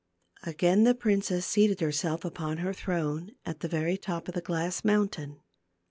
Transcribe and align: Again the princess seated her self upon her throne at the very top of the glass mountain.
Again 0.41 0.83
the 0.83 0.95
princess 0.95 1.45
seated 1.45 1.79
her 1.79 1.91
self 1.91 2.25
upon 2.25 2.57
her 2.57 2.73
throne 2.73 3.33
at 3.45 3.59
the 3.59 3.67
very 3.67 3.97
top 3.97 4.27
of 4.27 4.33
the 4.33 4.41
glass 4.41 4.83
mountain. 4.83 5.41